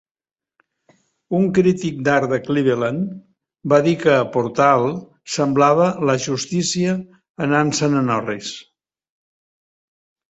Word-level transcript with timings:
Un 1.39 1.43
crític 1.57 1.99
d'art 2.07 2.31
de 2.31 2.39
Cleveland 2.47 3.11
va 3.73 3.79
dir 3.89 3.93
que 4.05 4.15
"Portal" 4.37 4.87
semblava 5.35 5.91
"la 6.11 6.17
justícia 6.27 6.97
anant-se'n 7.49 7.99
en 8.01 8.11
orris". 8.19 8.51